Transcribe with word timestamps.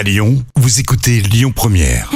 À 0.00 0.02
Lyon, 0.02 0.42
vous 0.56 0.80
écoutez 0.80 1.20
Lyon 1.20 1.52
Première. 1.54 2.10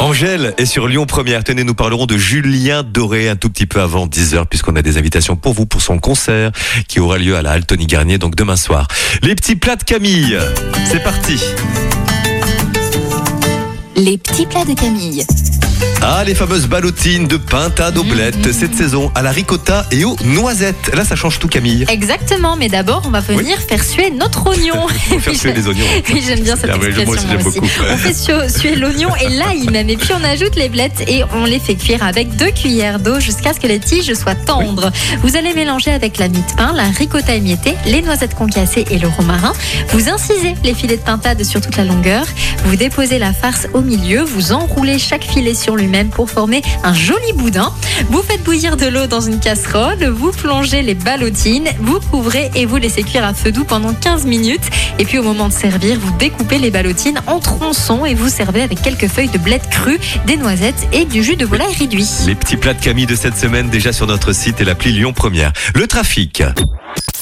Angèle 0.00 0.52
est 0.58 0.66
sur 0.66 0.88
Lyon 0.88 1.06
Première. 1.06 1.44
Tenez, 1.44 1.62
nous 1.62 1.74
parlerons 1.74 2.06
de 2.06 2.18
Julien 2.18 2.82
Doré 2.82 3.28
un 3.28 3.36
tout 3.36 3.48
petit 3.48 3.66
peu 3.66 3.80
avant 3.80 4.08
10h 4.08 4.46
puisqu'on 4.46 4.74
a 4.74 4.82
des 4.82 4.98
invitations 4.98 5.36
pour 5.36 5.52
vous 5.52 5.64
pour 5.64 5.80
son 5.80 6.00
concert 6.00 6.50
qui 6.88 6.98
aura 6.98 7.18
lieu 7.18 7.36
à 7.36 7.42
la 7.42 7.52
Halle 7.52 7.64
Tony 7.64 7.86
Garnier 7.86 8.18
donc 8.18 8.34
demain 8.34 8.56
soir. 8.56 8.88
Les 9.22 9.36
petits 9.36 9.54
plats 9.54 9.76
de 9.76 9.84
Camille. 9.84 10.36
C'est 10.90 11.04
parti. 11.04 11.40
Les 13.94 14.18
petits 14.18 14.46
plats 14.46 14.64
de 14.64 14.74
Camille. 14.74 15.24
Ah, 16.04 16.24
les 16.24 16.34
fameuses 16.34 16.66
ballotines 16.66 17.28
de 17.28 17.36
pintade 17.36 17.96
aux 17.96 18.02
blettes 18.02 18.52
cette 18.52 18.74
saison 18.74 19.12
à 19.14 19.22
la 19.22 19.30
ricotta 19.30 19.86
et 19.92 20.04
aux 20.04 20.16
noisettes. 20.24 20.90
Là, 20.94 21.04
ça 21.04 21.14
change 21.14 21.38
tout 21.38 21.46
Camille. 21.46 21.84
Exactement, 21.88 22.56
mais 22.56 22.68
d'abord, 22.68 23.02
on 23.06 23.10
va 23.10 23.20
venir 23.20 23.56
faire 23.58 23.82
suer 23.84 24.10
notre 24.10 24.46
oignon. 24.48 24.88
Faire 25.20 25.34
suer 25.36 25.52
les 25.52 25.68
oignons. 25.68 25.86
Oui, 26.12 26.22
j'aime 26.26 26.40
bien 26.40 26.56
cette 26.56 26.70
expression 26.70 27.04
moi 27.04 27.14
aussi, 27.14 27.26
j'aime 27.28 27.40
moi 27.40 27.48
aussi. 27.48 27.60
beaucoup. 27.60 27.72
On 27.90 27.96
fait 27.96 28.14
suer, 28.14 28.48
suer 28.48 28.76
l'oignon 28.76 29.10
et 29.16 29.28
l'ail 29.28 29.68
même. 29.70 29.88
Et 29.90 29.96
puis 29.96 30.10
on 30.12 30.24
ajoute 30.24 30.56
les 30.56 30.68
blettes 30.68 31.04
et 31.08 31.22
on 31.34 31.44
les 31.44 31.58
fait 31.60 31.76
cuire 31.76 32.02
avec 32.02 32.36
deux 32.36 32.50
cuillères 32.50 32.98
d'eau 32.98 33.20
jusqu'à 33.20 33.52
ce 33.52 33.60
que 33.60 33.66
les 33.66 33.78
tiges 33.78 34.12
soient 34.14 34.34
tendres. 34.34 34.90
Vous 35.22 35.36
allez 35.36 35.54
mélanger 35.54 35.92
avec 35.92 36.18
la 36.18 36.28
mie 36.28 36.42
de 36.42 36.56
pain, 36.56 36.72
la 36.72 36.84
ricotta 36.84 37.34
émiettée, 37.34 37.74
les 37.86 38.02
noisettes 38.02 38.34
concassées 38.34 38.84
et 38.90 38.98
le 38.98 39.08
romarin. 39.08 39.52
Vous 39.90 40.08
incisez 40.08 40.54
les 40.64 40.74
filets 40.74 40.96
de 40.96 41.02
pintade 41.02 41.42
sur 41.44 41.60
toute 41.60 41.76
la 41.76 41.84
longueur. 41.84 42.26
Vous 42.64 42.76
déposez 42.76 43.18
la 43.18 43.32
farce 43.32 43.66
au 43.72 43.80
milieu. 43.80 44.22
Vous 44.22 44.52
enroulez 44.52 44.98
chaque 44.98 45.24
filet 45.24 45.54
sur 45.54 45.71
lui-même 45.76 46.08
pour 46.08 46.30
former 46.30 46.62
un 46.82 46.94
joli 46.94 47.32
boudin. 47.34 47.72
Vous 48.08 48.22
faites 48.22 48.42
bouillir 48.42 48.76
de 48.76 48.86
l'eau 48.86 49.06
dans 49.06 49.20
une 49.20 49.40
casserole. 49.40 50.04
Vous 50.04 50.32
plongez 50.32 50.82
les 50.82 50.94
ballotines. 50.94 51.68
Vous 51.80 52.00
couvrez 52.10 52.50
et 52.54 52.66
vous 52.66 52.76
laissez 52.76 53.02
cuire 53.02 53.24
à 53.24 53.34
feu 53.34 53.52
doux 53.52 53.64
pendant 53.64 53.94
15 53.94 54.26
minutes. 54.26 54.64
Et 54.98 55.04
puis 55.04 55.18
au 55.18 55.22
moment 55.22 55.48
de 55.48 55.52
servir, 55.52 55.98
vous 56.00 56.12
découpez 56.18 56.58
les 56.58 56.70
ballotines 56.70 57.20
en 57.26 57.38
tronçons 57.38 58.04
et 58.04 58.14
vous 58.14 58.28
servez 58.28 58.62
avec 58.62 58.82
quelques 58.82 59.08
feuilles 59.08 59.28
de 59.28 59.38
bled 59.38 59.62
cru, 59.70 59.98
des 60.26 60.36
noisettes 60.36 60.88
et 60.92 61.04
du 61.04 61.22
jus 61.22 61.36
de 61.36 61.44
volaille 61.44 61.74
réduit. 61.74 62.08
Les 62.26 62.34
petits 62.34 62.56
plats 62.56 62.74
de 62.74 62.80
Camille 62.80 63.06
de 63.06 63.16
cette 63.16 63.36
semaine 63.36 63.70
déjà 63.70 63.92
sur 63.92 64.06
notre 64.06 64.32
site 64.32 64.60
et 64.60 64.64
l'appli 64.64 64.92
Lyon 64.92 65.12
Première. 65.12 65.52
Le 65.74 65.86
trafic. 65.86 66.42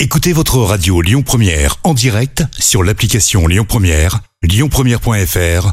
Écoutez 0.00 0.32
votre 0.32 0.58
radio 0.58 1.00
Lyon 1.00 1.22
Première 1.22 1.76
en 1.82 1.92
direct 1.92 2.44
sur 2.58 2.84
l'application 2.84 3.46
Lyon 3.46 3.64
Première, 3.68 4.20
lyonpremière.fr 4.42 5.72